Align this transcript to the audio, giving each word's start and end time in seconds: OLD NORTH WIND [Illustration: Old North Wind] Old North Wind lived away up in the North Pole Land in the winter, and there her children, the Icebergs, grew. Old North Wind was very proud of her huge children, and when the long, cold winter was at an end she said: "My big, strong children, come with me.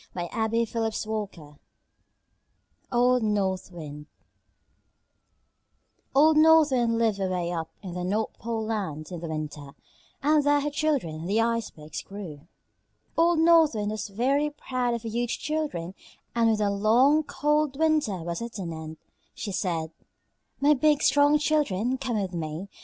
OLD 0.17 0.31
NORTH 0.33 0.73
WIND 0.73 0.75
[Illustration: 0.75 1.59
Old 3.11 3.21
North 3.31 3.71
Wind] 3.71 4.07
Old 6.15 6.37
North 6.37 6.71
Wind 6.71 6.97
lived 6.97 7.19
away 7.19 7.51
up 7.51 7.69
in 7.83 7.93
the 7.93 8.03
North 8.03 8.33
Pole 8.39 8.65
Land 8.65 9.11
in 9.11 9.19
the 9.19 9.27
winter, 9.29 9.75
and 10.23 10.43
there 10.43 10.59
her 10.59 10.71
children, 10.71 11.27
the 11.27 11.39
Icebergs, 11.39 12.01
grew. 12.01 12.47
Old 13.15 13.37
North 13.37 13.75
Wind 13.75 13.91
was 13.91 14.07
very 14.07 14.49
proud 14.49 14.95
of 14.95 15.03
her 15.03 15.09
huge 15.09 15.37
children, 15.37 15.93
and 16.33 16.47
when 16.47 16.57
the 16.57 16.71
long, 16.71 17.21
cold 17.21 17.77
winter 17.77 18.23
was 18.23 18.41
at 18.41 18.57
an 18.57 18.73
end 18.73 18.97
she 19.35 19.51
said: 19.51 19.91
"My 20.59 20.73
big, 20.73 21.03
strong 21.03 21.37
children, 21.37 21.99
come 21.99 22.19
with 22.19 22.33
me. 22.33 22.69